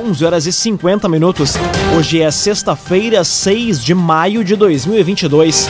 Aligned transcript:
11 0.00 0.24
horas 0.24 0.46
e 0.46 0.52
50 0.52 1.06
minutos. 1.10 1.54
Hoje 1.94 2.22
é 2.22 2.30
sexta-feira, 2.30 3.22
6 3.22 3.84
de 3.84 3.94
maio 3.94 4.42
de 4.42 4.56
2022. 4.56 5.68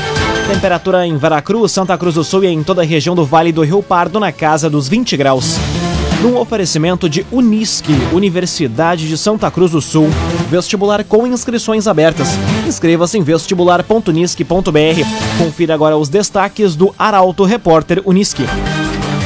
Temperatura 0.52 1.04
em 1.04 1.16
Veracruz, 1.16 1.72
Santa 1.72 1.98
Cruz 1.98 2.14
do 2.14 2.22
Sul 2.22 2.44
e 2.44 2.46
em 2.46 2.62
toda 2.62 2.82
a 2.82 2.84
região 2.84 3.16
do 3.16 3.24
Vale 3.24 3.50
do 3.50 3.62
Rio 3.62 3.82
Pardo 3.82 4.20
na 4.20 4.30
casa 4.30 4.70
dos 4.70 4.88
20 4.88 5.16
graus. 5.16 5.56
Num 6.22 6.36
oferecimento 6.36 7.08
de 7.08 7.26
Unisque, 7.32 7.92
Universidade 8.12 9.08
de 9.08 9.18
Santa 9.18 9.50
Cruz 9.50 9.72
do 9.72 9.80
Sul. 9.80 10.08
Vestibular 10.48 11.02
com 11.02 11.26
inscrições 11.26 11.88
abertas. 11.88 12.28
Inscreva-se 12.68 13.18
em 13.18 13.22
vestibular.unisque.br. 13.22 15.38
Confira 15.38 15.74
agora 15.74 15.96
os 15.96 16.08
destaques 16.08 16.76
do 16.76 16.94
Arauto 16.96 17.44
Repórter 17.44 18.00
Unisque. 18.04 18.44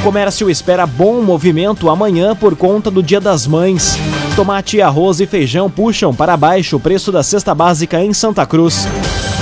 Comércio 0.02 0.48
espera 0.48 0.86
bom 0.86 1.20
movimento 1.20 1.90
amanhã 1.90 2.34
por 2.34 2.56
conta 2.56 2.90
do 2.90 3.02
Dia 3.02 3.20
das 3.20 3.46
Mães. 3.46 3.98
Tomate, 4.36 4.82
arroz 4.82 5.20
e 5.20 5.26
feijão 5.26 5.70
puxam 5.70 6.12
para 6.12 6.36
baixo 6.36 6.76
o 6.76 6.80
preço 6.80 7.12
da 7.12 7.22
cesta 7.22 7.54
básica 7.54 8.02
em 8.02 8.12
Santa 8.12 8.44
Cruz. 8.44 8.88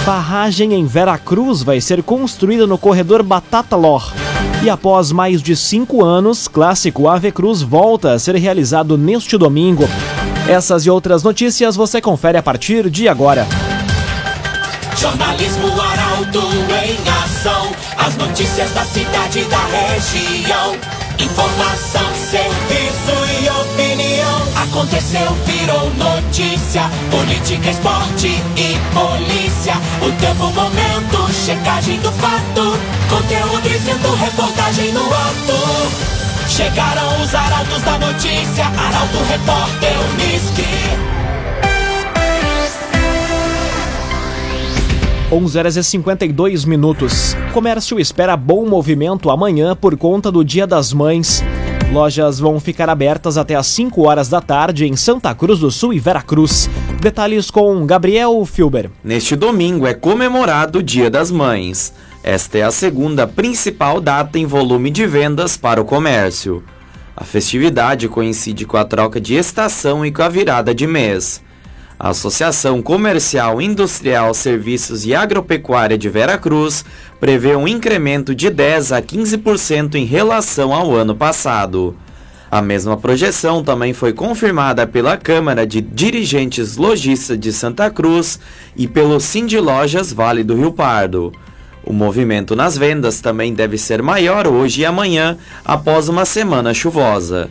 Barragem 0.04 0.74
em 0.74 0.84
Veracruz 0.84 1.62
vai 1.62 1.80
ser 1.80 2.02
construída 2.02 2.66
no 2.66 2.76
corredor 2.76 3.22
Batata 3.22 3.74
Lor. 3.74 4.12
E 4.62 4.68
após 4.68 5.10
mais 5.10 5.40
de 5.40 5.56
cinco 5.56 6.04
anos, 6.04 6.46
clássico 6.46 7.08
Ave 7.08 7.32
Cruz 7.32 7.62
volta 7.62 8.12
a 8.12 8.18
ser 8.18 8.36
realizado 8.36 8.98
neste 8.98 9.38
domingo. 9.38 9.88
Essas 10.46 10.84
e 10.84 10.90
outras 10.90 11.22
notícias 11.22 11.74
você 11.74 11.98
confere 11.98 12.36
a 12.36 12.42
partir 12.42 12.90
de 12.90 13.08
agora. 13.08 13.46
Jornalismo 14.98 15.68
Arauto 15.80 16.42
em 16.84 16.98
ação. 17.24 17.72
As 17.96 18.14
notícias 18.16 18.70
da 18.72 18.84
cidade 18.84 19.38
e 19.38 19.44
da 19.44 19.64
região. 19.64 20.76
Informação, 21.18 22.14
serviço. 22.14 23.21
Aconteceu, 24.72 25.30
virou 25.44 25.90
notícia. 25.96 26.84
Política, 27.10 27.70
esporte 27.70 28.28
e 28.56 28.78
polícia. 28.94 29.74
O 30.00 30.10
tempo, 30.18 30.44
momento, 30.44 31.30
checagem 31.30 32.00
do 32.00 32.10
fato. 32.12 32.72
Conteúdo 33.10 33.68
dizendo, 33.68 34.14
reportagem 34.14 34.90
no 34.92 35.02
ato. 35.02 36.48
Chegaram 36.48 37.22
os 37.22 37.34
arautos 37.34 37.82
da 37.82 37.98
notícia. 37.98 38.64
Arauto, 38.64 39.18
repórter, 39.28 39.92
Unisque. 40.14 41.12
11 45.30 45.58
horas 45.58 45.76
e 45.76 45.84
52 45.84 46.64
minutos. 46.64 47.36
Comércio 47.52 48.00
espera 48.00 48.38
bom 48.38 48.66
movimento 48.66 49.28
amanhã 49.30 49.76
por 49.76 49.98
conta 49.98 50.32
do 50.32 50.42
Dia 50.42 50.66
das 50.66 50.94
Mães. 50.94 51.44
Lojas 51.92 52.40
vão 52.40 52.58
ficar 52.58 52.88
abertas 52.88 53.36
até 53.36 53.54
às 53.54 53.66
5 53.66 54.08
horas 54.08 54.26
da 54.26 54.40
tarde 54.40 54.86
em 54.86 54.96
Santa 54.96 55.34
Cruz 55.34 55.58
do 55.60 55.70
Sul 55.70 55.92
e 55.92 55.98
Veracruz. 56.00 56.70
Detalhes 56.98 57.50
com 57.50 57.84
Gabriel 57.84 58.42
Filber. 58.46 58.90
Neste 59.04 59.36
domingo 59.36 59.86
é 59.86 59.92
comemorado 59.92 60.78
o 60.78 60.82
Dia 60.82 61.10
das 61.10 61.30
Mães. 61.30 61.92
Esta 62.24 62.56
é 62.56 62.62
a 62.62 62.70
segunda 62.70 63.26
principal 63.26 64.00
data 64.00 64.38
em 64.38 64.46
volume 64.46 64.88
de 64.88 65.06
vendas 65.06 65.58
para 65.58 65.82
o 65.82 65.84
comércio. 65.84 66.64
A 67.14 67.24
festividade 67.24 68.08
coincide 68.08 68.64
com 68.64 68.78
a 68.78 68.86
troca 68.86 69.20
de 69.20 69.34
estação 69.34 70.04
e 70.06 70.10
com 70.10 70.22
a 70.22 70.30
virada 70.30 70.74
de 70.74 70.86
mês. 70.86 71.42
A 72.02 72.08
Associação 72.08 72.82
Comercial, 72.82 73.62
Industrial, 73.62 74.34
Serviços 74.34 75.06
e 75.06 75.14
Agropecuária 75.14 75.96
de 75.96 76.08
Veracruz 76.08 76.84
prevê 77.20 77.54
um 77.54 77.68
incremento 77.68 78.34
de 78.34 78.50
10 78.50 78.90
a 78.90 79.00
15% 79.00 79.94
em 79.94 80.04
relação 80.04 80.74
ao 80.74 80.92
ano 80.92 81.14
passado. 81.14 81.94
A 82.50 82.60
mesma 82.60 82.96
projeção 82.96 83.62
também 83.62 83.92
foi 83.92 84.12
confirmada 84.12 84.84
pela 84.84 85.16
Câmara 85.16 85.64
de 85.64 85.80
Dirigentes 85.80 86.76
Lojistas 86.76 87.38
de 87.38 87.52
Santa 87.52 87.88
Cruz 87.88 88.40
e 88.76 88.88
pelo 88.88 89.20
Cindy 89.20 89.60
Lojas 89.60 90.12
Vale 90.12 90.42
do 90.42 90.56
Rio 90.56 90.72
Pardo. 90.72 91.32
O 91.84 91.92
movimento 91.92 92.56
nas 92.56 92.76
vendas 92.76 93.20
também 93.20 93.54
deve 93.54 93.78
ser 93.78 94.02
maior 94.02 94.48
hoje 94.48 94.80
e 94.80 94.84
amanhã, 94.84 95.38
após 95.64 96.08
uma 96.08 96.24
semana 96.24 96.74
chuvosa. 96.74 97.48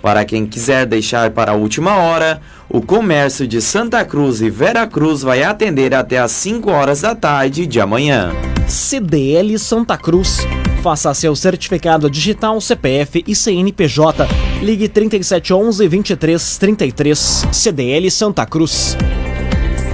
Para 0.00 0.24
quem 0.24 0.46
quiser 0.46 0.86
deixar 0.86 1.30
para 1.30 1.52
a 1.52 1.54
última 1.54 1.96
hora, 1.96 2.40
o 2.68 2.80
comércio 2.80 3.46
de 3.48 3.60
Santa 3.60 4.04
Cruz 4.04 4.40
e 4.40 4.48
Vera 4.48 4.86
Cruz 4.86 5.22
vai 5.22 5.42
atender 5.42 5.94
até 5.94 6.18
às 6.18 6.30
5 6.32 6.70
horas 6.70 7.00
da 7.00 7.14
tarde 7.14 7.66
de 7.66 7.80
amanhã. 7.80 8.32
CDL 8.66 9.58
Santa 9.58 9.96
Cruz. 9.96 10.46
Faça 10.82 11.12
seu 11.14 11.34
certificado 11.34 12.08
digital 12.08 12.60
CPF 12.60 13.24
e 13.26 13.34
CNPJ. 13.34 14.26
Ligue 14.62 14.88
3711 14.88 15.88
2333. 15.88 17.46
CDL 17.50 18.10
Santa 18.10 18.46
Cruz. 18.46 18.96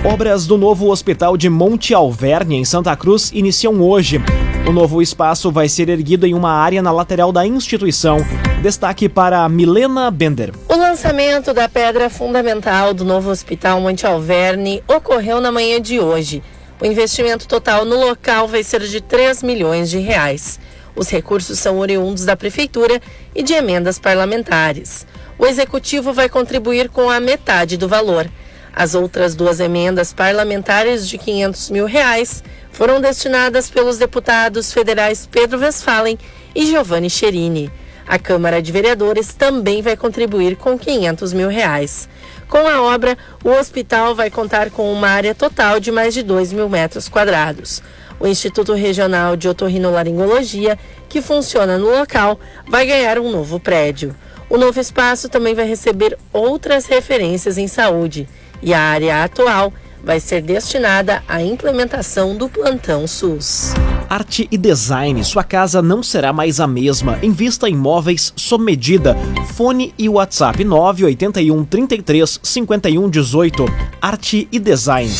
Obras 0.04 0.46
do 0.46 0.58
novo 0.58 0.90
Hospital 0.90 1.34
de 1.34 1.48
Monte 1.48 1.94
Alverne, 1.94 2.56
em 2.56 2.64
Santa 2.64 2.94
Cruz, 2.94 3.30
iniciam 3.32 3.80
hoje. 3.80 4.20
O 4.66 4.72
novo 4.72 5.02
espaço 5.02 5.52
vai 5.52 5.68
ser 5.68 5.90
erguido 5.90 6.26
em 6.26 6.32
uma 6.32 6.50
área 6.50 6.80
na 6.80 6.90
lateral 6.90 7.30
da 7.30 7.46
instituição. 7.46 8.16
Destaque 8.62 9.10
para 9.10 9.46
Milena 9.46 10.10
Bender. 10.10 10.54
O 10.66 10.74
lançamento 10.74 11.52
da 11.52 11.68
pedra 11.68 12.08
fundamental 12.08 12.94
do 12.94 13.04
novo 13.04 13.28
Hospital 13.28 13.78
Monte 13.78 14.06
Alverne 14.06 14.82
ocorreu 14.88 15.38
na 15.38 15.52
manhã 15.52 15.78
de 15.78 16.00
hoje. 16.00 16.42
O 16.80 16.86
investimento 16.86 17.46
total 17.46 17.84
no 17.84 17.94
local 18.06 18.48
vai 18.48 18.64
ser 18.64 18.80
de 18.80 19.02
3 19.02 19.42
milhões 19.42 19.90
de 19.90 19.98
reais. 19.98 20.58
Os 20.96 21.10
recursos 21.10 21.58
são 21.58 21.78
oriundos 21.78 22.24
da 22.24 22.34
Prefeitura 22.34 23.02
e 23.34 23.42
de 23.42 23.52
emendas 23.52 23.98
parlamentares. 23.98 25.06
O 25.38 25.44
Executivo 25.44 26.10
vai 26.14 26.30
contribuir 26.30 26.88
com 26.88 27.10
a 27.10 27.20
metade 27.20 27.76
do 27.76 27.86
valor. 27.86 28.30
As 28.74 28.94
outras 28.94 29.36
duas 29.36 29.60
emendas 29.60 30.12
parlamentares 30.12 31.08
de 31.08 31.16
500 31.16 31.70
mil 31.70 31.86
reais 31.86 32.42
foram 32.72 33.00
destinadas 33.00 33.70
pelos 33.70 33.98
deputados 33.98 34.72
federais 34.72 35.28
Pedro 35.30 35.60
Westphalen 35.60 36.18
e 36.54 36.66
Giovanni 36.66 37.08
Cherini. 37.08 37.70
A 38.06 38.18
Câmara 38.18 38.60
de 38.60 38.72
Vereadores 38.72 39.32
também 39.32 39.80
vai 39.80 39.96
contribuir 39.96 40.56
com 40.56 40.76
500 40.76 41.32
mil 41.32 41.48
reais. 41.48 42.08
Com 42.48 42.66
a 42.66 42.82
obra, 42.82 43.16
o 43.44 43.50
hospital 43.50 44.14
vai 44.14 44.28
contar 44.28 44.70
com 44.70 44.92
uma 44.92 45.08
área 45.08 45.34
total 45.34 45.78
de 45.78 45.92
mais 45.92 46.12
de 46.12 46.22
2 46.22 46.52
mil 46.52 46.68
metros 46.68 47.08
quadrados. 47.08 47.80
O 48.18 48.26
Instituto 48.26 48.74
Regional 48.74 49.36
de 49.36 49.48
Otorrinolaringologia, 49.48 50.78
que 51.08 51.22
funciona 51.22 51.78
no 51.78 51.90
local, 51.90 52.38
vai 52.68 52.86
ganhar 52.86 53.18
um 53.18 53.30
novo 53.30 53.58
prédio. 53.58 54.14
O 54.50 54.58
novo 54.58 54.78
espaço 54.78 55.28
também 55.28 55.54
vai 55.54 55.66
receber 55.66 56.18
outras 56.32 56.86
referências 56.86 57.56
em 57.56 57.66
saúde 57.66 58.28
e 58.64 58.72
a 58.72 58.80
área 58.80 59.22
atual 59.22 59.72
vai 60.02 60.20
ser 60.20 60.42
destinada 60.42 61.22
à 61.28 61.42
implementação 61.42 62.36
do 62.36 62.48
plantão 62.48 63.06
SUS. 63.06 63.72
Arte 64.08 64.46
e 64.50 64.58
design, 64.58 65.24
sua 65.24 65.42
casa 65.42 65.80
não 65.80 66.02
será 66.02 66.32
mais 66.32 66.60
a 66.60 66.66
mesma. 66.66 67.18
Invista 67.22 67.68
em 67.68 67.76
móveis 67.76 68.32
sob 68.36 68.62
medida. 68.64 69.16
Fone 69.54 69.94
e 69.98 70.08
WhatsApp 70.08 70.62
981 70.62 71.64
33 71.64 72.40
51 72.42 73.08
18. 73.08 73.64
Arte 74.00 74.48
e 74.52 74.58
design. 74.58 75.10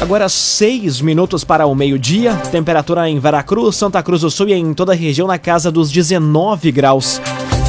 Agora 0.00 0.28
seis 0.28 1.00
minutos 1.00 1.42
para 1.42 1.66
o 1.66 1.74
meio-dia. 1.74 2.36
Temperatura 2.52 3.08
em 3.08 3.18
Veracruz, 3.18 3.76
Santa 3.76 4.02
Cruz 4.02 4.20
do 4.20 4.30
Sul 4.30 4.48
e 4.48 4.52
em 4.52 4.72
toda 4.72 4.92
a 4.92 4.96
região 4.96 5.26
na 5.26 5.38
casa 5.38 5.72
dos 5.72 5.90
19 5.90 6.70
graus. 6.70 7.20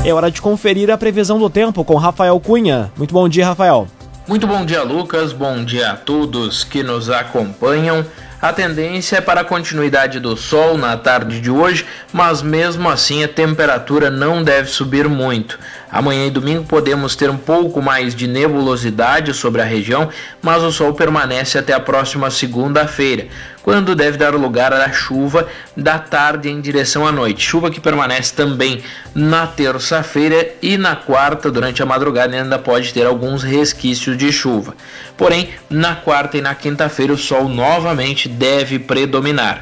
É 0.05 0.13
hora 0.13 0.31
de 0.31 0.41
conferir 0.41 0.89
a 0.89 0.97
previsão 0.97 1.37
do 1.37 1.49
tempo 1.49 1.83
com 1.83 1.95
Rafael 1.95 2.39
Cunha. 2.39 2.91
Muito 2.97 3.13
bom 3.13 3.27
dia, 3.27 3.45
Rafael. 3.45 3.87
Muito 4.27 4.47
bom 4.47 4.65
dia, 4.65 4.83
Lucas. 4.83 5.33
Bom 5.33 5.63
dia 5.63 5.91
a 5.91 5.95
todos 5.95 6.63
que 6.63 6.83
nos 6.83 7.09
acompanham. 7.09 8.05
A 8.39 8.53
tendência 8.53 9.17
é 9.17 9.21
para 9.21 9.41
a 9.41 9.43
continuidade 9.43 10.19
do 10.19 10.37
sol 10.37 10.77
na 10.77 10.95
tarde 10.95 11.41
de 11.41 11.49
hoje, 11.49 11.85
mas 12.13 12.43
mesmo 12.43 12.87
assim 12.87 13.23
a 13.23 13.27
temperatura 13.27 14.11
não 14.11 14.43
deve 14.43 14.69
subir 14.69 15.09
muito. 15.09 15.57
Amanhã 15.89 16.25
e 16.25 16.29
domingo 16.29 16.65
podemos 16.65 17.15
ter 17.15 17.29
um 17.29 17.37
pouco 17.37 17.81
mais 17.81 18.13
de 18.13 18.27
nebulosidade 18.27 19.33
sobre 19.33 19.61
a 19.61 19.65
região, 19.65 20.09
mas 20.41 20.61
o 20.61 20.71
sol 20.71 20.93
permanece 20.93 21.57
até 21.57 21.71
a 21.71 21.79
próxima 21.79 22.29
segunda-feira, 22.29 23.27
quando 23.63 23.95
deve 23.95 24.17
dar 24.17 24.33
lugar 24.35 24.73
à 24.73 24.91
chuva 24.91 25.47
da 25.77 25.97
tarde 25.97 26.49
em 26.49 26.59
direção 26.59 27.07
à 27.07 27.11
noite. 27.11 27.41
Chuva 27.41 27.71
que 27.71 27.79
permanece 27.79 28.33
também 28.33 28.83
na 29.15 29.47
terça-feira 29.47 30.49
e 30.61 30.77
na 30.77 30.95
quarta, 30.95 31.49
durante 31.49 31.81
a 31.81 31.85
madrugada, 31.85 32.35
ainda 32.35 32.59
pode 32.59 32.93
ter 32.93 33.05
alguns 33.05 33.41
resquícios 33.41 34.17
de 34.17 34.31
chuva. 34.31 34.75
Porém, 35.15 35.49
na 35.69 35.95
quarta 35.95 36.37
e 36.37 36.41
na 36.41 36.53
quinta-feira, 36.53 37.13
o 37.13 37.17
sol 37.17 37.47
novamente 37.47 38.27
deve 38.27 38.77
predominar. 38.77 39.61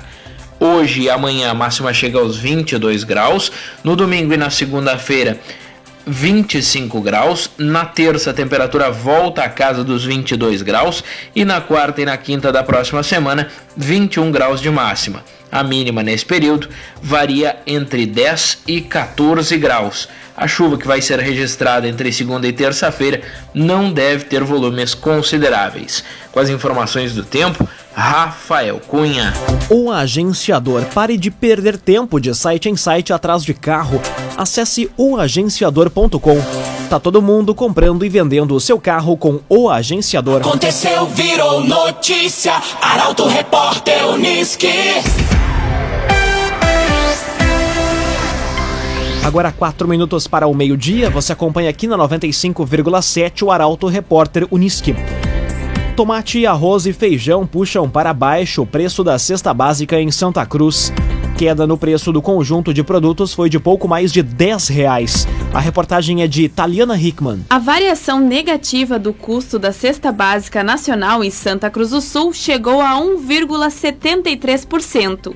Hoje 0.59 1.01
e 1.01 1.09
amanhã 1.09 1.51
a 1.51 1.53
máxima 1.53 1.93
chega 1.93 2.17
aos 2.17 2.37
22 2.37 3.03
graus. 3.03 3.51
No 3.83 3.95
domingo 3.95 4.33
e 4.33 4.37
na 4.37 4.49
segunda-feira, 4.49 5.37
25 6.05 7.01
graus. 7.01 7.49
Na 7.57 7.85
terça, 7.85 8.31
a 8.31 8.33
temperatura 8.33 8.91
volta 8.91 9.43
à 9.43 9.49
casa 9.49 9.83
dos 9.83 10.05
22 10.05 10.61
graus. 10.61 11.03
E 11.35 11.43
na 11.43 11.61
quarta 11.61 12.01
e 12.01 12.05
na 12.05 12.17
quinta 12.17 12.51
da 12.51 12.63
próxima 12.63 13.03
semana, 13.03 13.49
21 13.75 14.31
graus 14.31 14.61
de 14.61 14.69
máxima. 14.69 15.23
A 15.51 15.63
mínima 15.63 16.03
nesse 16.03 16.25
período 16.25 16.69
varia 17.01 17.57
entre 17.65 18.05
10 18.05 18.63
e 18.67 18.81
14 18.81 19.57
graus. 19.57 20.09
A 20.37 20.47
chuva 20.47 20.77
que 20.77 20.87
vai 20.87 21.01
ser 21.01 21.19
registrada 21.19 21.87
entre 21.87 22.11
segunda 22.11 22.45
e 22.45 22.51
terça-feira 22.51 23.21
não 23.53 23.91
deve 23.91 24.25
ter 24.25 24.43
volumes 24.43 24.93
consideráveis. 24.93 26.03
Com 26.31 26.39
as 26.39 26.49
informações 26.49 27.13
do 27.13 27.23
tempo, 27.23 27.67
Rafael 27.93 28.81
Cunha. 28.85 29.33
O 29.69 29.89
agenciador. 29.89 30.83
Pare 30.93 31.17
de 31.17 31.31
perder 31.31 31.77
tempo 31.77 32.19
de 32.19 32.35
site 32.35 32.67
em 32.67 32.75
site 32.75 33.13
atrás 33.13 33.43
de 33.43 33.53
carro. 33.53 34.01
Acesse 34.35 34.91
oagenciador.com. 34.97 36.43
Tá 36.89 36.99
todo 36.99 37.21
mundo 37.21 37.55
comprando 37.55 38.05
e 38.05 38.09
vendendo 38.09 38.53
o 38.53 38.59
seu 38.59 38.77
carro 38.77 39.15
com 39.15 39.39
o 39.47 39.69
agenciador. 39.69 40.41
Aconteceu, 40.41 41.05
virou 41.07 41.63
notícia. 41.63 42.53
Arauto 42.81 43.25
Repórter 43.25 44.05
Uniski. 44.07 44.67
Agora, 49.25 49.51
quatro 49.51 49.87
minutos 49.87 50.27
para 50.27 50.45
o 50.45 50.53
meio-dia, 50.53 51.09
você 51.09 51.33
acompanha 51.33 51.67
aqui 51.67 51.87
na 51.87 51.97
95,7 51.97 53.41
o 53.41 53.49
Arauto 53.49 53.87
Repórter 53.87 54.47
Uniski. 54.51 54.95
Tomate, 55.95 56.45
arroz 56.45 56.85
e 56.85 56.93
feijão 56.93 57.47
puxam 57.47 57.89
para 57.89 58.13
baixo 58.13 58.61
o 58.61 58.67
preço 58.67 59.03
da 59.03 59.17
cesta 59.17 59.51
básica 59.51 59.99
em 59.99 60.11
Santa 60.11 60.45
Cruz. 60.45 60.93
Queda 61.39 61.65
no 61.65 61.75
preço 61.75 62.11
do 62.11 62.21
conjunto 62.21 62.71
de 62.71 62.83
produtos 62.83 63.33
foi 63.33 63.49
de 63.49 63.57
pouco 63.57 63.87
mais 63.87 64.13
de 64.13 64.21
10 64.21 64.67
reais. 64.67 65.27
A 65.51 65.59
reportagem 65.59 66.21
é 66.21 66.27
de 66.27 66.47
Taliana 66.47 66.95
Hickman. 66.95 67.39
A 67.49 67.57
variação 67.57 68.19
negativa 68.19 68.99
do 68.99 69.11
custo 69.11 69.57
da 69.57 69.71
cesta 69.71 70.11
básica 70.11 70.63
nacional 70.63 71.23
em 71.23 71.31
Santa 71.31 71.71
Cruz 71.71 71.89
do 71.89 71.99
Sul 71.99 72.31
chegou 72.31 72.79
a 72.79 72.91
1,73%. 72.91 75.35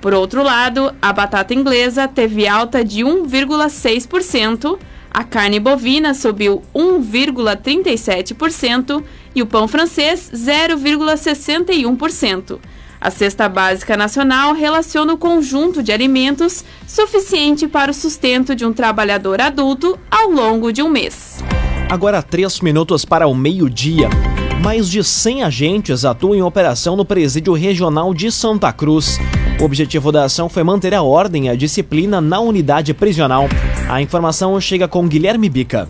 Por 0.00 0.14
outro 0.14 0.42
lado, 0.42 0.94
a 1.00 1.12
batata 1.12 1.54
inglesa 1.54 2.08
teve 2.08 2.48
alta 2.48 2.84
de 2.84 3.04
1,6%, 3.04 4.78
a 5.10 5.24
carne 5.24 5.60
bovina 5.60 6.14
subiu 6.14 6.62
1,37% 6.74 9.04
e 9.34 9.42
o 9.42 9.46
pão 9.46 9.66
francês 9.68 10.30
0,61%. 10.34 12.58
A 13.02 13.10
cesta 13.10 13.48
básica 13.48 13.96
nacional 13.96 14.54
relaciona 14.54 15.12
o 15.12 15.18
conjunto 15.18 15.82
de 15.82 15.90
alimentos 15.90 16.64
suficiente 16.86 17.66
para 17.66 17.90
o 17.90 17.94
sustento 17.94 18.54
de 18.54 18.64
um 18.64 18.72
trabalhador 18.72 19.40
adulto 19.40 19.98
ao 20.08 20.30
longo 20.30 20.72
de 20.72 20.84
um 20.84 20.88
mês. 20.88 21.42
Agora, 21.90 22.22
três 22.22 22.60
minutos 22.60 23.04
para 23.04 23.26
o 23.26 23.34
meio-dia. 23.34 24.08
Mais 24.62 24.88
de 24.88 25.02
100 25.02 25.42
agentes 25.42 26.04
atuam 26.04 26.36
em 26.36 26.42
operação 26.42 26.94
no 26.94 27.04
Presídio 27.04 27.54
Regional 27.54 28.14
de 28.14 28.30
Santa 28.30 28.72
Cruz. 28.72 29.18
O 29.60 29.64
objetivo 29.64 30.12
da 30.12 30.22
ação 30.22 30.48
foi 30.48 30.62
manter 30.62 30.94
a 30.94 31.02
ordem 31.02 31.46
e 31.46 31.48
a 31.48 31.56
disciplina 31.56 32.20
na 32.20 32.38
unidade 32.38 32.94
prisional. 32.94 33.48
A 33.90 34.00
informação 34.00 34.60
chega 34.60 34.86
com 34.86 35.08
Guilherme 35.08 35.48
Bica. 35.48 35.88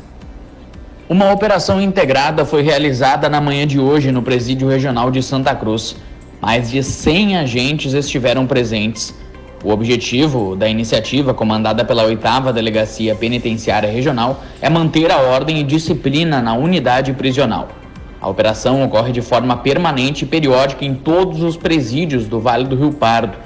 Uma 1.10 1.30
operação 1.30 1.78
integrada 1.78 2.46
foi 2.46 2.62
realizada 2.62 3.28
na 3.28 3.38
manhã 3.38 3.66
de 3.66 3.78
hoje 3.78 4.10
no 4.10 4.22
Presídio 4.22 4.66
Regional 4.66 5.10
de 5.10 5.22
Santa 5.22 5.54
Cruz. 5.54 5.94
Mais 6.42 6.72
de 6.72 6.82
100 6.82 7.36
agentes 7.36 7.94
estiveram 7.94 8.48
presentes. 8.48 9.14
O 9.62 9.70
objetivo 9.70 10.56
da 10.56 10.68
iniciativa, 10.68 11.32
comandada 11.32 11.84
pela 11.84 12.02
8 12.02 12.52
Delegacia 12.52 13.14
Penitenciária 13.14 13.88
Regional, 13.88 14.42
é 14.60 14.68
manter 14.68 15.12
a 15.12 15.18
ordem 15.18 15.60
e 15.60 15.62
disciplina 15.62 16.42
na 16.42 16.54
unidade 16.54 17.12
prisional. 17.12 17.68
A 18.20 18.28
operação 18.28 18.82
ocorre 18.82 19.12
de 19.12 19.22
forma 19.22 19.56
permanente 19.58 20.24
e 20.24 20.26
periódica 20.26 20.84
em 20.84 20.96
todos 20.96 21.44
os 21.44 21.56
presídios 21.56 22.26
do 22.26 22.40
Vale 22.40 22.64
do 22.64 22.74
Rio 22.74 22.92
Pardo. 22.92 23.36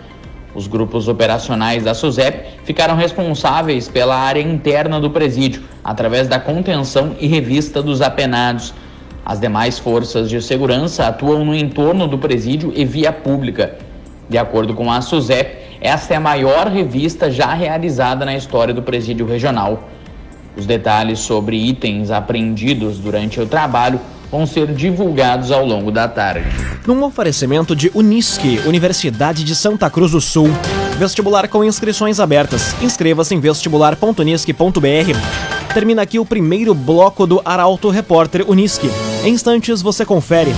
Os 0.54 0.66
grupos 0.66 1.06
operacionais 1.06 1.84
da 1.84 1.93
SUSEP 1.93 2.60
ficaram 2.64 2.96
responsáveis 2.96 3.88
pela 3.88 4.16
área 4.16 4.40
interna 4.40 4.98
do 4.98 5.10
presídio, 5.10 5.64
através 5.84 6.28
da 6.28 6.40
contenção 6.40 7.14
e 7.20 7.26
revista 7.26 7.82
dos 7.82 8.00
apenados. 8.00 8.72
As 9.28 9.40
demais 9.40 9.76
forças 9.76 10.31
de 10.31 10.40
segurança 10.40 11.08
atuam 11.08 11.44
no 11.44 11.52
entorno 11.52 12.06
do 12.06 12.17
presídio 12.17 12.73
e 12.76 12.84
via 12.84 13.11
pública. 13.11 13.75
De 14.28 14.38
acordo 14.38 14.73
com 14.73 14.88
a 14.88 15.00
SUSEP, 15.00 15.78
esta 15.81 16.14
é 16.14 16.17
a 16.17 16.20
maior 16.20 16.69
revista 16.69 17.28
já 17.28 17.52
realizada 17.52 18.25
na 18.25 18.37
história 18.37 18.73
do 18.73 18.82
presídio 18.82 19.26
regional. 19.26 19.88
Os 20.56 20.64
detalhes 20.64 21.19
sobre 21.19 21.56
itens 21.56 22.12
apreendidos 22.12 22.99
durante 22.99 23.40
o 23.40 23.46
trabalho 23.46 24.00
vão 24.31 24.46
ser 24.46 24.69
divulgados 24.69 25.50
ao 25.50 25.67
longo 25.67 25.90
da 25.90 26.06
tarde. 26.06 26.46
Num 26.87 27.02
oferecimento 27.02 27.75
de 27.75 27.90
Unisque, 27.96 28.61
Universidade 28.64 29.43
de 29.43 29.56
Santa 29.56 29.90
Cruz 29.90 30.12
do 30.12 30.20
Sul. 30.20 30.50
Vestibular 31.00 31.49
com 31.49 31.64
inscrições 31.64 32.20
abertas. 32.20 32.81
Inscreva-se 32.81 33.34
em 33.34 33.40
vestibular.unisque.br. 33.40 35.75
Termina 35.75 36.02
aqui 36.02 36.20
o 36.20 36.25
primeiro 36.25 36.72
bloco 36.72 37.26
do 37.26 37.43
Arauto 37.44 37.90
Repórter 37.90 38.49
Unisque. 38.49 38.88
Em 39.24 39.32
instantes 39.32 39.82
você 39.82 40.04
confere. 40.04 40.54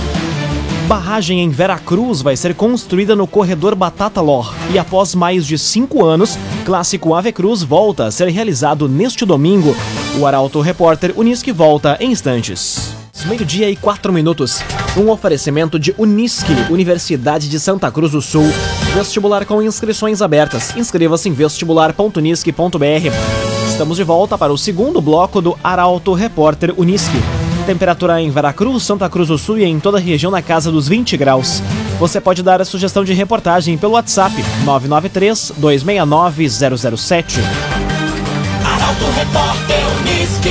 Barragem 0.87 1.41
em 1.41 1.49
Veracruz 1.49 2.21
vai 2.21 2.35
ser 2.35 2.55
construída 2.55 3.15
no 3.15 3.27
corredor 3.27 3.75
Batata 3.75 4.21
Lor 4.21 4.53
e 4.73 4.79
após 4.79 5.13
mais 5.13 5.45
de 5.45 5.57
cinco 5.57 6.03
anos, 6.03 6.37
clássico 6.65 7.13
Ave 7.13 7.31
Cruz 7.31 7.61
volta 7.61 8.05
a 8.05 8.11
ser 8.11 8.27
realizado 8.29 8.89
neste 8.89 9.23
domingo. 9.23 9.75
O 10.17 10.25
Arauto 10.25 10.61
Repórter 10.61 11.13
Unisque 11.15 11.51
volta 11.51 11.95
em 11.99 12.11
instantes. 12.11 12.95
Meio-dia 13.25 13.69
e 13.69 13.75
quatro 13.75 14.11
minutos. 14.11 14.61
Um 14.97 15.09
oferecimento 15.09 15.77
de 15.77 15.93
Unisque, 15.97 16.53
Universidade 16.71 17.49
de 17.49 17.59
Santa 17.59 17.91
Cruz 17.91 18.13
do 18.13 18.21
Sul. 18.21 18.45
Vestibular 18.95 19.45
com 19.45 19.61
inscrições 19.61 20.21
abertas. 20.21 20.75
Inscreva-se 20.75 21.29
em 21.29 21.33
vestibular.unisque.br. 21.33 23.67
Estamos 23.67 23.97
de 23.97 24.03
volta 24.03 24.37
para 24.37 24.51
o 24.51 24.57
segundo 24.57 25.01
bloco 25.01 25.41
do 25.41 25.57
Arauto 25.63 26.13
Repórter 26.13 26.73
Unisque. 26.77 27.17
Temperatura 27.69 28.19
em 28.19 28.31
Veracruz, 28.31 28.81
Santa 28.81 29.07
Cruz 29.07 29.27
do 29.27 29.37
Sul 29.37 29.59
e 29.59 29.63
em 29.63 29.79
toda 29.79 29.99
a 29.99 30.01
região 30.01 30.31
na 30.31 30.41
casa 30.41 30.71
dos 30.71 30.87
20 30.87 31.15
graus. 31.15 31.61
Você 31.99 32.19
pode 32.19 32.41
dar 32.41 32.59
a 32.59 32.65
sugestão 32.65 33.03
de 33.03 33.13
reportagem 33.13 33.77
pelo 33.77 33.93
WhatsApp 33.93 34.33
993 34.65 35.53
269 35.55 36.49
007. 36.49 37.39
Arauto 38.65 39.05
Repórter 39.15 39.77
Uniski. 39.99 40.49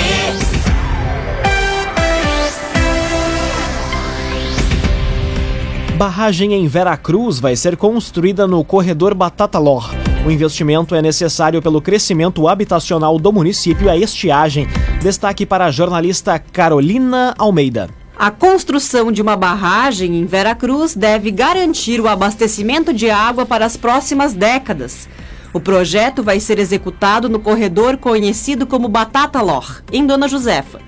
Barragem 5.96 6.54
em 6.54 6.68
Veracruz 6.68 7.40
vai 7.40 7.56
ser 7.56 7.76
construída 7.76 8.46
no 8.46 8.62
corredor 8.62 9.12
Batata 9.12 9.58
Lor. 9.58 9.90
O 10.26 10.30
investimento 10.30 10.94
é 10.94 11.00
necessário 11.00 11.62
pelo 11.62 11.80
crescimento 11.80 12.48
habitacional 12.48 13.18
do 13.18 13.32
município 13.32 13.86
e 13.86 13.90
a 13.90 13.96
estiagem. 13.96 14.66
Destaque 15.00 15.46
para 15.46 15.66
a 15.66 15.70
jornalista 15.70 16.38
Carolina 16.38 17.34
Almeida. 17.38 17.88
A 18.18 18.30
construção 18.30 19.12
de 19.12 19.22
uma 19.22 19.36
barragem 19.36 20.16
em 20.16 20.26
Veracruz 20.26 20.94
deve 20.94 21.30
garantir 21.30 22.00
o 22.00 22.08
abastecimento 22.08 22.92
de 22.92 23.08
água 23.08 23.46
para 23.46 23.64
as 23.64 23.76
próximas 23.76 24.34
décadas. 24.34 25.08
O 25.52 25.60
projeto 25.60 26.22
vai 26.22 26.40
ser 26.40 26.58
executado 26.58 27.28
no 27.28 27.38
corredor 27.38 27.96
conhecido 27.96 28.66
como 28.66 28.88
Batata 28.88 29.40
Lor, 29.40 29.82
em 29.92 30.04
Dona 30.04 30.28
Josefa. 30.28 30.80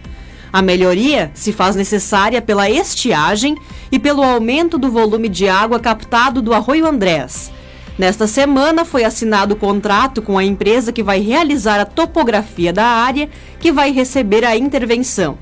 A 0.53 0.61
melhoria 0.61 1.31
se 1.33 1.53
faz 1.53 1.77
necessária 1.77 2.43
pela 2.43 2.69
estiagem 2.69 3.57
e 3.93 3.99
pelo 3.99 4.23
aumento 4.23 4.77
do 4.77 4.91
volume 4.91 5.29
de 5.29 5.49
água 5.49 5.79
captado 5.79 6.43
do 6.43 6.53
Arroio 6.53 6.85
Andrés. 6.85 7.53
Nesta 8.01 8.27
semana 8.27 8.83
foi 8.83 9.05
assinado 9.05 9.53
o 9.53 9.59
contrato 9.59 10.23
com 10.23 10.39
a 10.39 10.43
empresa 10.43 10.91
que 10.91 11.03
vai 11.03 11.21
realizar 11.21 11.79
a 11.79 11.85
topografia 11.85 12.73
da 12.73 12.87
área 12.87 13.29
que 13.59 13.71
vai 13.71 13.93
receber 13.93 14.43
a 14.43 14.57
intervenção. 14.57 15.37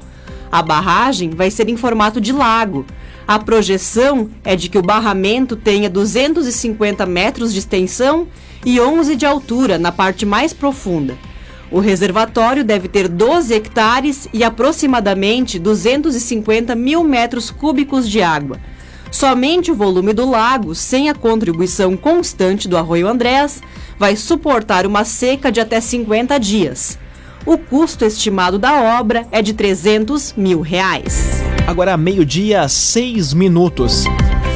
A 0.50 0.60
barragem 0.60 1.30
vai 1.30 1.52
ser 1.52 1.68
em 1.68 1.76
formato 1.76 2.20
de 2.20 2.32
lago. 2.32 2.84
A 3.28 3.38
projeção 3.38 4.28
é 4.42 4.56
de 4.56 4.68
que 4.68 4.76
o 4.76 4.82
barramento 4.82 5.54
tenha 5.54 5.88
250 5.88 7.06
metros 7.06 7.52
de 7.52 7.60
extensão 7.60 8.26
e 8.66 8.80
11 8.80 9.14
de 9.14 9.24
altura 9.24 9.78
na 9.78 9.92
parte 9.92 10.26
mais 10.26 10.52
profunda. 10.52 11.16
O 11.70 11.78
reservatório 11.78 12.64
deve 12.64 12.88
ter 12.88 13.06
12 13.06 13.54
hectares 13.54 14.28
e 14.34 14.42
aproximadamente 14.42 15.60
250 15.60 16.74
mil 16.74 17.04
metros 17.04 17.52
cúbicos 17.52 18.08
de 18.08 18.20
água. 18.20 18.58
Somente 19.10 19.70
o 19.70 19.74
volume 19.74 20.12
do 20.12 20.28
lago, 20.28 20.74
sem 20.74 21.08
a 21.08 21.14
contribuição 21.14 21.96
constante 21.96 22.68
do 22.68 22.76
Arroio 22.76 23.08
Andrés, 23.08 23.62
vai 23.98 24.14
suportar 24.16 24.86
uma 24.86 25.04
seca 25.04 25.50
de 25.50 25.60
até 25.60 25.80
50 25.80 26.38
dias. 26.38 26.98
O 27.46 27.56
custo 27.56 28.04
estimado 28.04 28.58
da 28.58 29.00
obra 29.00 29.26
é 29.32 29.40
de 29.40 29.52
300 29.54 30.34
mil 30.36 30.60
reais. 30.60 31.42
Agora, 31.66 31.96
meio-dia, 31.96 32.68
seis 32.68 33.32
minutos. 33.32 34.04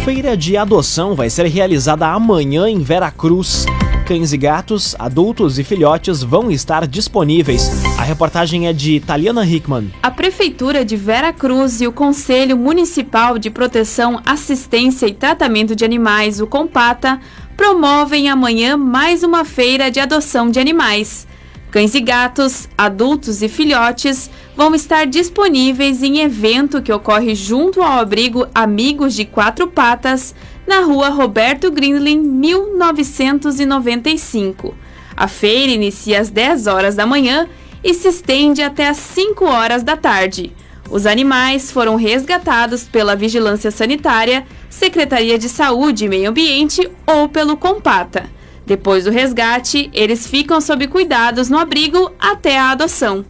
Feira 0.04 0.36
de 0.36 0.56
adoção 0.56 1.14
vai 1.14 1.30
ser 1.30 1.46
realizada 1.46 2.06
amanhã 2.08 2.68
em 2.68 2.80
Veracruz. 2.80 3.66
Cães 4.04 4.32
e 4.32 4.36
gatos, 4.36 4.96
adultos 4.98 5.60
e 5.60 5.64
filhotes 5.64 6.24
vão 6.24 6.50
estar 6.50 6.88
disponíveis. 6.88 7.70
A 7.96 8.02
reportagem 8.02 8.66
é 8.66 8.72
de 8.72 8.98
Taliana 8.98 9.46
Hickman. 9.46 9.92
A 10.02 10.10
Prefeitura 10.10 10.84
de 10.84 10.96
Vera 10.96 11.32
Cruz 11.32 11.80
e 11.80 11.86
o 11.86 11.92
Conselho 11.92 12.56
Municipal 12.56 13.38
de 13.38 13.48
Proteção, 13.48 14.20
Assistência 14.26 15.06
e 15.06 15.14
Tratamento 15.14 15.76
de 15.76 15.84
Animais, 15.84 16.40
o 16.40 16.48
Compata, 16.48 17.20
promovem 17.56 18.28
amanhã 18.28 18.76
mais 18.76 19.22
uma 19.22 19.44
feira 19.44 19.88
de 19.88 20.00
adoção 20.00 20.50
de 20.50 20.58
animais. 20.58 21.28
Cães 21.70 21.94
e 21.94 22.00
gatos, 22.00 22.68
adultos 22.76 23.40
e 23.40 23.48
filhotes 23.48 24.28
vão 24.56 24.74
estar 24.74 25.06
disponíveis 25.06 26.02
em 26.02 26.18
evento 26.18 26.82
que 26.82 26.92
ocorre 26.92 27.34
junto 27.34 27.80
ao 27.80 28.00
abrigo 28.00 28.46
Amigos 28.54 29.14
de 29.14 29.24
Quatro 29.24 29.68
Patas, 29.68 30.34
na 30.66 30.80
rua 30.80 31.08
Roberto 31.08 31.70
Grindlin, 31.70 32.20
1995. 32.20 34.74
A 35.16 35.28
feira 35.28 35.72
inicia 35.72 36.20
às 36.20 36.28
10 36.30 36.66
horas 36.66 36.94
da 36.94 37.06
manhã 37.06 37.48
e 37.82 37.94
se 37.94 38.08
estende 38.08 38.62
até 38.62 38.88
às 38.88 38.96
5 38.96 39.44
horas 39.44 39.82
da 39.82 39.96
tarde. 39.96 40.52
Os 40.90 41.06
animais 41.06 41.70
foram 41.70 41.96
resgatados 41.96 42.84
pela 42.84 43.16
Vigilância 43.16 43.70
Sanitária, 43.70 44.46
Secretaria 44.68 45.38
de 45.38 45.48
Saúde 45.48 46.04
e 46.04 46.08
Meio 46.08 46.30
Ambiente 46.30 46.90
ou 47.06 47.28
pelo 47.28 47.56
Compata. 47.56 48.28
Depois 48.66 49.04
do 49.04 49.10
resgate, 49.10 49.90
eles 49.92 50.26
ficam 50.26 50.60
sob 50.60 50.86
cuidados 50.86 51.48
no 51.48 51.58
abrigo 51.58 52.12
até 52.18 52.58
a 52.58 52.70
adoção. 52.70 53.24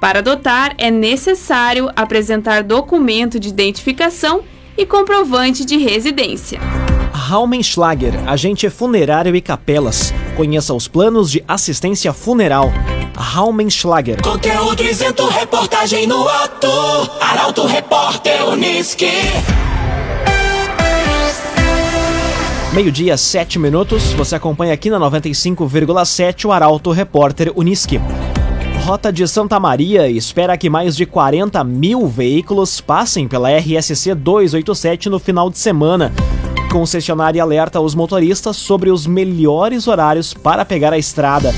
Para 0.00 0.18
adotar, 0.18 0.74
é 0.78 0.90
necessário 0.90 1.88
apresentar 1.94 2.64
documento 2.64 3.38
de 3.38 3.48
identificação 3.48 4.42
e 4.76 4.86
comprovante 4.86 5.64
de 5.64 5.76
residência. 5.76 6.60
Raumenschlager, 7.12 8.14
agente 8.28 8.68
funerário 8.68 9.34
e 9.36 9.40
capelas. 9.40 10.12
Conheça 10.36 10.74
os 10.74 10.88
planos 10.88 11.30
de 11.30 11.42
assistência 11.46 12.12
funeral. 12.12 12.72
Raumenschlager. 13.16 14.22
Conteúdo 14.22 14.82
isento, 14.82 15.26
reportagem 15.28 16.06
no 16.06 16.26
ato. 16.28 16.68
Arauto 17.20 17.66
Repórter 17.66 18.48
Uniski. 18.48 19.06
Meio-dia, 22.72 23.18
sete 23.18 23.58
minutos. 23.58 24.14
Você 24.14 24.34
acompanha 24.34 24.72
aqui 24.72 24.88
na 24.88 24.98
95,7 24.98 26.46
o 26.46 26.52
Arauto 26.52 26.90
Repórter 26.90 27.52
Uniski. 27.54 28.00
Rota 28.82 29.12
de 29.12 29.28
Santa 29.28 29.60
Maria 29.60 30.08
espera 30.08 30.58
que 30.58 30.68
mais 30.68 30.96
de 30.96 31.06
40 31.06 31.62
mil 31.62 32.08
veículos 32.08 32.80
passem 32.80 33.28
pela 33.28 33.48
RSC 33.48 34.12
287 34.12 35.08
no 35.08 35.20
final 35.20 35.48
de 35.48 35.56
semana. 35.56 36.12
Concessionária 36.68 37.40
alerta 37.40 37.80
os 37.80 37.94
motoristas 37.94 38.56
sobre 38.56 38.90
os 38.90 39.06
melhores 39.06 39.86
horários 39.86 40.34
para 40.34 40.64
pegar 40.64 40.92
a 40.92 40.98
estrada. 40.98 41.54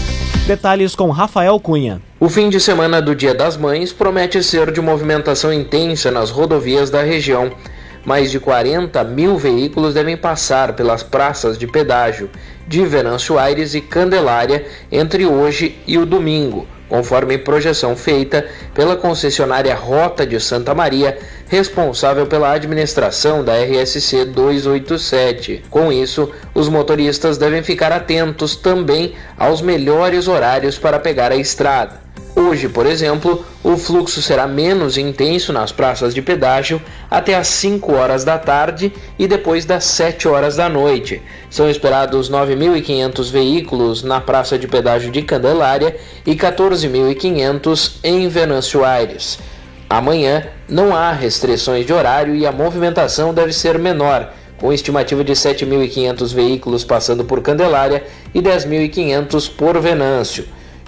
Detalhes 0.47 0.95
com 0.95 1.09
Rafael 1.09 1.59
Cunha. 1.59 2.03
O 2.21 2.29
fim 2.29 2.51
de 2.51 2.61
semana 2.61 3.01
do 3.01 3.15
Dia 3.15 3.35
das 3.35 3.57
Mães 3.57 3.91
promete 3.91 4.43
ser 4.43 4.71
de 4.71 4.83
movimentação 4.83 5.51
intensa 5.51 6.11
nas 6.11 6.31
rodovias 6.31 6.91
da 6.91 7.03
região. 7.03 7.51
Mais 8.05 8.31
de 8.31 8.39
40 8.39 9.03
mil 9.03 9.39
veículos 9.39 9.95
devem 9.95 10.15
passar 10.15 10.75
pelas 10.75 11.03
praças 11.03 11.57
de 11.57 11.67
pedágio 11.67 12.29
de 12.69 12.85
Venâncio 12.85 13.39
Aires 13.39 13.75
e 13.75 13.81
Candelária 13.81 14.67
entre 14.93 15.25
hoje 15.25 15.79
e 15.87 15.97
o 15.97 16.05
domingo, 16.05 16.67
conforme 16.95 17.37
projeção 17.37 17.97
feita 17.97 18.47
pela 18.73 18.95
concessionária 18.95 19.75
Rota 19.75 20.25
de 20.25 20.39
Santa 20.39 20.73
Maria, 20.73 21.19
responsável 21.49 22.25
pela 22.25 22.53
administração 22.53 23.43
da 23.43 23.53
RSC 23.55 24.27
287. 24.27 25.65
Com 25.69 25.93
isso, 25.93 26.31
os 26.55 26.69
motoristas 26.69 27.37
devem 27.37 27.65
ficar 27.65 27.91
atentos 27.91 28.55
também 28.55 29.17
aos 29.37 29.61
melhores 29.61 30.29
horários 30.29 30.79
para 30.79 31.01
pegar 31.01 31.33
a 31.33 31.37
estrada. 31.37 32.04
Hoje, 32.47 32.69
por 32.69 32.85
exemplo, 32.85 33.43
o 33.63 33.75
fluxo 33.79 34.21
será 34.21 34.47
menos 34.47 34.99
intenso 34.99 35.51
nas 35.51 35.73
praças 35.73 36.15
de 36.15 36.21
pedágio 36.21 36.81
até 37.11 37.35
às 37.35 37.49
5 37.49 37.95
horas 37.95 38.23
da 38.23 38.37
tarde 38.37 38.93
e 39.19 39.27
depois 39.27 39.65
das 39.65 39.85
7 39.85 40.29
horas 40.29 40.55
da 40.55 40.69
noite. 40.69 41.23
São 41.49 41.71
esperados 41.71 42.31
9.500 42.31 43.33
veículos 43.33 44.03
na 44.03 44.21
praça 44.21 44.59
de 44.59 44.69
pedágio 44.69 45.11
de 45.11 45.23
Candelária 45.23 45.97
e 46.27 46.37
14.500 46.37 47.93
em 48.05 48.29
Venâncio 48.29 48.85
Aires. 48.85 49.39
Amanhã 49.89 50.47
não 50.69 50.95
há 50.95 51.13
restrições 51.13 51.87
de 51.87 51.95
horário 51.95 52.35
e 52.35 52.47
a 52.47 52.53
movimentação 52.53 53.33
deve 53.33 53.55
ser 53.55 53.79
menor, 53.79 54.35
com 54.59 54.71
estimativa 54.71 55.25
de 55.25 55.33
7.500 55.33 56.35
veículos 56.35 56.85
passando 56.85 57.25
por 57.25 57.41
Candelária 57.41 58.05
e 58.35 58.43
10.500 58.43 59.51
por 59.57 59.81
Venâncio. 59.81 60.45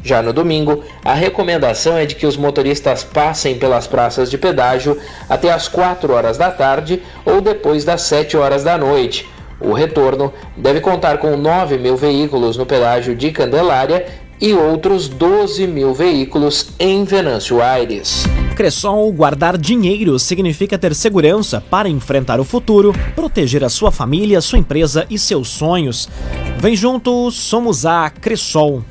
Já 0.06 0.22
no 0.22 0.32
domingo, 0.32 0.84
a 1.04 1.14
recomendação 1.14 1.98
é 1.98 2.06
de 2.06 2.14
que 2.14 2.28
os 2.28 2.36
motoristas 2.36 3.02
passem 3.02 3.58
pelas 3.58 3.88
praças 3.88 4.30
de 4.30 4.38
pedágio 4.38 4.96
até 5.28 5.50
as 5.50 5.66
4 5.66 6.12
horas 6.12 6.38
da 6.38 6.48
tarde 6.48 7.02
ou 7.24 7.40
depois 7.40 7.84
das 7.84 8.02
7 8.02 8.36
horas 8.36 8.62
da 8.62 8.78
noite. 8.78 9.28
O 9.60 9.72
retorno 9.72 10.32
deve 10.56 10.80
contar 10.80 11.18
com 11.18 11.36
9 11.36 11.76
mil 11.76 11.96
veículos 11.96 12.56
no 12.56 12.64
pedágio 12.64 13.16
de 13.16 13.32
Candelária 13.32 14.06
e 14.40 14.54
outros 14.54 15.08
12 15.08 15.66
mil 15.66 15.92
veículos 15.92 16.68
em 16.78 17.02
Venâncio 17.02 17.60
Aires. 17.60 18.22
Cressol 18.54 19.12
guardar 19.12 19.58
dinheiro 19.58 20.20
significa 20.20 20.78
ter 20.78 20.94
segurança 20.94 21.60
para 21.68 21.88
enfrentar 21.88 22.38
o 22.38 22.44
futuro, 22.44 22.92
proteger 23.16 23.64
a 23.64 23.68
sua 23.68 23.90
família, 23.90 24.40
sua 24.40 24.60
empresa 24.60 25.04
e 25.10 25.18
seus 25.18 25.48
sonhos. 25.48 26.08
Vem 26.60 26.76
junto, 26.76 27.28
somos 27.32 27.84
a 27.84 28.08
Cressol. 28.08 28.84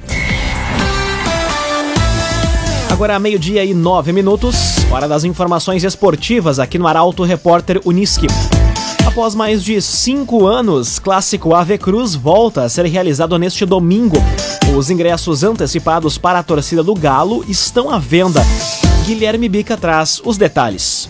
Agora 2.95 3.19
meio-dia 3.19 3.65
e 3.65 3.73
nove 3.73 4.13
minutos, 4.13 4.55
hora 4.89 5.05
das 5.05 5.25
informações 5.25 5.83
esportivas 5.83 6.59
aqui 6.59 6.77
no 6.77 6.87
Arauto 6.87 7.23
Repórter 7.23 7.81
Uniski. 7.83 8.25
Após 9.05 9.35
mais 9.35 9.61
de 9.61 9.81
cinco 9.81 10.47
anos, 10.47 10.97
clássico 10.97 11.53
Ave 11.53 11.77
Cruz 11.77 12.15
volta 12.15 12.63
a 12.63 12.69
ser 12.69 12.85
realizado 12.85 13.37
neste 13.37 13.65
domingo. 13.65 14.15
Os 14.73 14.89
ingressos 14.89 15.43
antecipados 15.43 16.17
para 16.17 16.39
a 16.39 16.43
torcida 16.43 16.81
do 16.81 16.95
Galo 16.95 17.43
estão 17.49 17.89
à 17.89 17.99
venda. 17.99 18.41
Guilherme 19.05 19.49
Bica 19.49 19.75
traz 19.75 20.21
os 20.23 20.37
detalhes. 20.37 21.09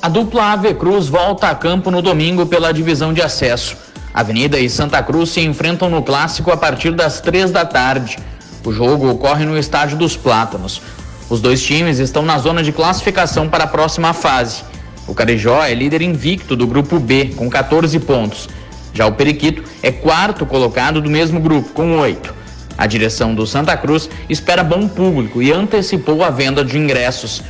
A 0.00 0.08
dupla 0.08 0.52
Ave 0.52 0.72
Cruz 0.72 1.06
volta 1.06 1.50
a 1.50 1.54
campo 1.54 1.90
no 1.90 2.00
domingo 2.00 2.46
pela 2.46 2.72
divisão 2.72 3.12
de 3.12 3.20
acesso. 3.20 3.76
Avenida 4.14 4.58
e 4.58 4.70
Santa 4.70 5.02
Cruz 5.02 5.28
se 5.28 5.42
enfrentam 5.42 5.90
no 5.90 6.02
clássico 6.02 6.50
a 6.50 6.56
partir 6.56 6.92
das 6.92 7.20
três 7.20 7.50
da 7.50 7.66
tarde. 7.66 8.16
O 8.64 8.72
jogo 8.72 9.10
ocorre 9.10 9.44
no 9.44 9.58
Estádio 9.58 9.98
dos 9.98 10.16
Plátanos. 10.16 10.80
Os 11.28 11.38
dois 11.38 11.62
times 11.62 11.98
estão 11.98 12.22
na 12.22 12.38
zona 12.38 12.62
de 12.62 12.72
classificação 12.72 13.46
para 13.46 13.64
a 13.64 13.66
próxima 13.66 14.14
fase. 14.14 14.62
O 15.06 15.14
Carijó 15.14 15.62
é 15.62 15.74
líder 15.74 16.00
invicto 16.00 16.56
do 16.56 16.66
grupo 16.66 16.98
B, 16.98 17.34
com 17.36 17.50
14 17.50 17.98
pontos. 18.00 18.48
Já 18.94 19.06
o 19.06 19.12
Periquito 19.12 19.62
é 19.82 19.92
quarto 19.92 20.46
colocado 20.46 21.02
do 21.02 21.10
mesmo 21.10 21.40
grupo, 21.40 21.74
com 21.74 21.98
8. 21.98 22.34
A 22.78 22.86
direção 22.86 23.34
do 23.34 23.46
Santa 23.46 23.76
Cruz 23.76 24.08
espera 24.30 24.64
bom 24.64 24.88
público 24.88 25.42
e 25.42 25.52
antecipou 25.52 26.24
a 26.24 26.30
venda 26.30 26.64
de 26.64 26.78
ingressos. 26.78 27.42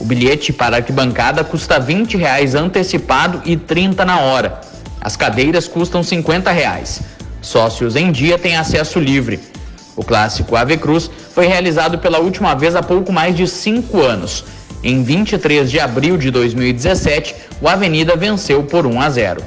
O 0.00 0.04
bilhete 0.04 0.50
para 0.50 0.76
a 0.76 0.78
arquibancada 0.78 1.44
custa 1.44 1.78
20 1.78 2.16
reais 2.16 2.54
antecipado 2.54 3.42
e 3.44 3.54
30 3.54 4.02
na 4.04 4.20
hora. 4.20 4.60
As 4.98 5.14
cadeiras 5.14 5.68
custam 5.68 6.02
50 6.02 6.50
reais. 6.50 7.02
Sócios 7.42 7.96
em 7.96 8.10
dia 8.10 8.38
têm 8.38 8.56
acesso 8.56 8.98
livre. 8.98 9.57
O 9.98 10.04
clássico 10.04 10.54
Ave 10.54 10.76
Cruz 10.76 11.10
foi 11.34 11.46
realizado 11.46 11.98
pela 11.98 12.20
última 12.20 12.54
vez 12.54 12.76
há 12.76 12.82
pouco 12.82 13.12
mais 13.12 13.36
de 13.36 13.48
cinco 13.48 14.00
anos. 14.00 14.44
Em 14.80 15.02
23 15.02 15.68
de 15.68 15.80
abril 15.80 16.16
de 16.16 16.30
2017, 16.30 17.34
o 17.60 17.66
Avenida 17.66 18.14
venceu 18.14 18.62
por 18.62 18.86
1 18.86 19.00
a 19.00 19.10
0. 19.10 19.42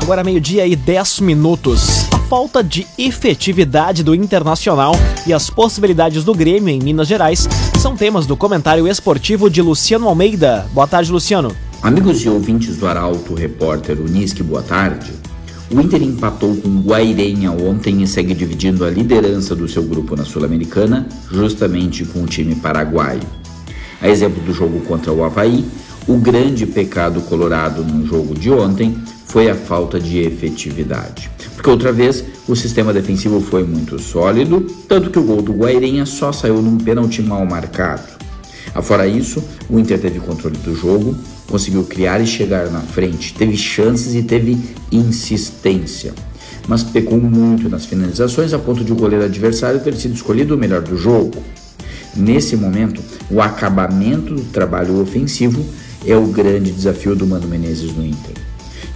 Agora 0.00 0.22
meio-dia 0.22 0.64
e 0.64 0.76
10 0.76 1.18
minutos. 1.20 2.06
A 2.14 2.18
falta 2.20 2.62
de 2.62 2.86
efetividade 2.96 4.04
do 4.04 4.14
Internacional 4.14 4.92
e 5.26 5.32
as 5.32 5.50
possibilidades 5.50 6.22
do 6.22 6.36
Grêmio 6.36 6.68
em 6.68 6.78
Minas 6.78 7.08
Gerais 7.08 7.48
são 7.80 7.96
temas 7.96 8.26
do 8.26 8.36
comentário 8.36 8.86
esportivo 8.86 9.50
de 9.50 9.60
Luciano 9.60 10.06
Almeida. 10.06 10.68
Boa 10.72 10.86
tarde, 10.86 11.10
Luciano. 11.10 11.50
Amigos 11.82 12.24
e 12.24 12.28
ouvintes 12.28 12.76
do 12.76 12.86
Arauto 12.86 13.34
Repórter 13.34 14.00
Unisque, 14.00 14.40
boa 14.40 14.62
tarde. 14.62 15.10
O 15.72 15.80
Inter 15.80 16.02
empatou 16.02 16.56
com 16.56 16.68
o 16.68 16.80
Guairenha 16.80 17.52
ontem 17.52 18.02
e 18.02 18.06
segue 18.06 18.34
dividindo 18.34 18.84
a 18.84 18.90
liderança 18.90 19.54
do 19.54 19.68
seu 19.68 19.84
grupo 19.84 20.16
na 20.16 20.24
Sul-Americana, 20.24 21.06
justamente 21.30 22.04
com 22.04 22.24
o 22.24 22.26
time 22.26 22.56
paraguaio. 22.56 23.22
A 24.02 24.08
exemplo 24.08 24.42
do 24.42 24.52
jogo 24.52 24.80
contra 24.80 25.12
o 25.12 25.22
Havaí, 25.22 25.64
o 26.08 26.16
grande 26.16 26.66
pecado 26.66 27.20
colorado 27.20 27.84
no 27.84 28.04
jogo 28.04 28.34
de 28.34 28.50
ontem 28.50 28.98
foi 29.26 29.48
a 29.48 29.54
falta 29.54 30.00
de 30.00 30.18
efetividade. 30.18 31.30
Porque 31.54 31.70
outra 31.70 31.92
vez 31.92 32.24
o 32.48 32.56
sistema 32.56 32.92
defensivo 32.92 33.40
foi 33.40 33.62
muito 33.62 33.96
sólido, 33.96 34.66
tanto 34.88 35.08
que 35.08 35.20
o 35.20 35.22
gol 35.22 35.40
do 35.40 35.52
Guairenha 35.52 36.04
só 36.04 36.32
saiu 36.32 36.60
num 36.60 36.78
pênalti 36.78 37.22
mal 37.22 37.46
marcado. 37.46 38.08
Afora 38.74 39.06
isso, 39.06 39.40
o 39.68 39.78
Inter 39.78 40.00
teve 40.00 40.18
controle 40.18 40.56
do 40.58 40.74
jogo, 40.74 41.14
conseguiu 41.50 41.82
criar 41.84 42.20
e 42.20 42.26
chegar 42.26 42.70
na 42.70 42.80
frente, 42.80 43.34
teve 43.34 43.56
chances 43.56 44.14
e 44.14 44.22
teve 44.22 44.56
insistência. 44.90 46.14
Mas 46.68 46.82
pecou 46.82 47.18
muito 47.20 47.68
nas 47.68 47.84
finalizações 47.84 48.54
a 48.54 48.58
ponto 48.58 48.84
de 48.84 48.92
o 48.92 48.96
goleiro 48.96 49.24
adversário 49.24 49.80
ter 49.80 49.94
sido 49.96 50.14
escolhido 50.14 50.54
o 50.54 50.58
melhor 50.58 50.80
do 50.80 50.96
jogo. 50.96 51.42
Nesse 52.14 52.56
momento, 52.56 53.02
o 53.30 53.40
acabamento 53.40 54.34
do 54.34 54.44
trabalho 54.44 55.00
ofensivo 55.00 55.64
é 56.06 56.16
o 56.16 56.26
grande 56.26 56.70
desafio 56.70 57.14
do 57.14 57.26
Mano 57.26 57.48
Menezes 57.48 57.94
no 57.94 58.04
Inter, 58.04 58.34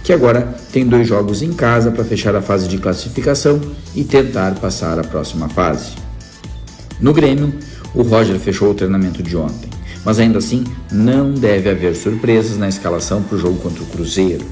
que 0.03 0.13
agora 0.13 0.55
tem 0.71 0.87
dois 0.87 1.07
jogos 1.07 1.41
em 1.41 1.53
casa 1.53 1.91
para 1.91 2.03
fechar 2.03 2.35
a 2.35 2.41
fase 2.41 2.67
de 2.67 2.77
classificação 2.77 3.59
e 3.95 4.03
tentar 4.03 4.55
passar 4.55 4.97
a 4.97 5.03
próxima 5.03 5.49
fase. 5.49 5.91
No 6.99 7.13
Grêmio, 7.13 7.53
o 7.93 8.01
Roger 8.01 8.39
fechou 8.39 8.71
o 8.71 8.73
treinamento 8.73 9.21
de 9.21 9.35
ontem, 9.37 9.69
mas 10.05 10.19
ainda 10.19 10.37
assim 10.37 10.63
não 10.91 11.33
deve 11.33 11.67
haver 11.67 11.95
surpresas 11.95 12.57
na 12.57 12.69
escalação 12.69 13.23
para 13.23 13.35
o 13.35 13.39
jogo 13.39 13.59
contra 13.59 13.81
o 13.81 13.87
Cruzeiro. 13.87 14.45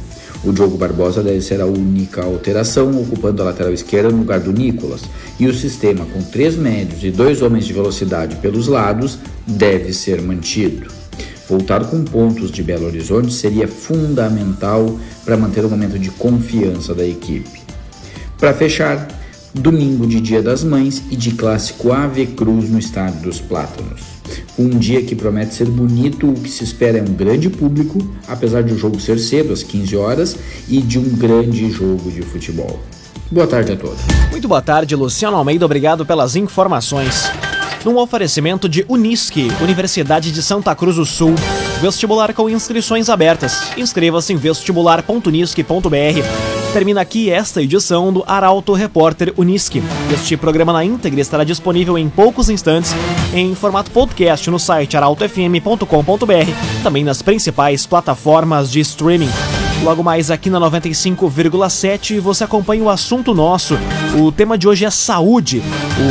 O 0.43 0.51
Diogo 0.51 0.75
Barbosa 0.75 1.23
deve 1.23 1.39
ser 1.39 1.61
a 1.61 1.65
única 1.65 2.21
alteração, 2.21 3.01
ocupando 3.01 3.41
a 3.41 3.45
lateral 3.45 3.71
esquerda 3.71 4.09
no 4.09 4.17
lugar 4.17 4.41
do 4.41 4.51
Nicolas, 4.51 5.03
e 5.39 5.47
o 5.47 5.53
sistema 5.53 6.05
com 6.05 6.21
três 6.21 6.57
médios 6.57 7.01
e 7.03 7.11
dois 7.11 7.41
homens 7.41 7.65
de 7.65 7.71
velocidade 7.71 8.35
pelos 8.37 8.67
lados 8.67 9.19
deve 9.47 9.93
ser 9.93 10.21
mantido. 10.21 10.91
Voltar 11.47 11.85
com 11.85 12.03
pontos 12.03 12.51
de 12.51 12.61
Belo 12.61 12.87
Horizonte 12.87 13.31
seria 13.31 13.67
fundamental 13.67 14.99
para 15.23 15.37
manter 15.37 15.63
o 15.63 15.69
momento 15.69 15.97
de 15.97 16.09
confiança 16.09 16.93
da 16.93 17.05
equipe. 17.05 17.61
Para 18.37 18.53
fechar, 18.53 19.07
domingo 19.53 20.05
de 20.05 20.19
Dia 20.19 20.41
das 20.41 20.63
Mães 20.63 21.03
e 21.09 21.15
de 21.15 21.31
clássico 21.31 21.93
Ave 21.93 22.25
Cruz 22.27 22.69
no 22.69 22.79
Estádio 22.79 23.21
dos 23.21 23.39
Plátanos. 23.39 24.12
Um 24.57 24.69
dia 24.69 25.01
que 25.01 25.15
promete 25.15 25.55
ser 25.55 25.65
bonito, 25.65 26.29
o 26.29 26.33
que 26.33 26.49
se 26.49 26.63
espera 26.63 26.99
é 26.99 27.01
um 27.01 27.13
grande 27.13 27.49
público, 27.49 27.97
apesar 28.27 28.61
de 28.61 28.73
o 28.73 28.77
jogo 28.77 28.99
ser 28.99 29.19
cedo, 29.19 29.51
às 29.51 29.63
15 29.63 29.95
horas, 29.95 30.37
e 30.69 30.79
de 30.79 30.99
um 30.99 31.09
grande 31.09 31.71
jogo 31.71 32.11
de 32.11 32.21
futebol. 32.21 32.79
Boa 33.31 33.47
tarde 33.47 33.71
a 33.71 33.75
todos. 33.75 33.99
Muito 34.29 34.47
boa 34.47 34.61
tarde, 34.61 34.95
Luciano 34.95 35.37
Almeida, 35.37 35.65
obrigado 35.65 36.05
pelas 36.05 36.35
informações 36.35 37.31
num 37.85 37.97
oferecimento 37.97 38.69
de 38.69 38.85
Unisque, 38.87 39.49
Universidade 39.61 40.31
de 40.31 40.41
Santa 40.41 40.73
Cruz 40.75 40.95
do 40.95 41.05
Sul. 41.05 41.35
Vestibular 41.81 42.33
com 42.33 42.49
inscrições 42.49 43.09
abertas. 43.09 43.77
Inscreva-se 43.77 44.33
em 44.33 44.37
vestibular.unisque.br. 44.37 46.52
Termina 46.73 47.01
aqui 47.01 47.29
esta 47.29 47.61
edição 47.61 48.11
do 48.11 48.23
Arauto 48.25 48.73
Repórter 48.73 49.31
Unisque. 49.37 49.83
Este 50.11 50.35
programa 50.35 50.73
na 50.73 50.83
íntegra 50.83 51.21
estará 51.21 51.43
disponível 51.43 51.99
em 51.99 52.09
poucos 52.09 52.49
instantes 52.49 52.95
em 53.31 53.53
formato 53.53 53.91
podcast 53.91 54.49
no 54.49 54.57
site 54.57 54.97
arautofm.com.br, 54.97 56.81
também 56.81 57.03
nas 57.03 57.21
principais 57.21 57.85
plataformas 57.85 58.71
de 58.71 58.79
streaming. 58.79 59.29
Logo 59.83 60.01
mais 60.01 60.31
aqui 60.31 60.49
na 60.49 60.59
95,7 60.59 62.19
você 62.19 62.43
acompanha 62.43 62.83
o 62.83 62.89
assunto 62.89 63.35
nosso. 63.35 63.77
O 64.19 64.31
tema 64.31 64.57
de 64.57 64.67
hoje 64.67 64.83
é 64.83 64.89
saúde. 64.89 65.61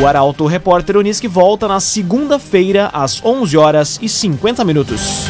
O 0.00 0.07
Arauto 0.07 0.47
Repórter 0.47 0.97
Unisque 0.97 1.26
volta 1.26 1.66
na 1.66 1.81
segunda-feira 1.81 2.88
às 2.92 3.21
11 3.25 3.57
horas 3.57 3.99
e 4.00 4.09
50 4.09 4.64
minutos. 4.64 5.26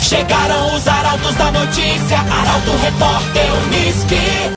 Chegaram 0.00 0.74
os 0.74 0.88
Arautos 1.10 1.34
da 1.34 1.50
Notícia, 1.50 2.20
Arauto 2.20 2.70
Repórter 2.84 3.50
Uniski. 3.66 4.40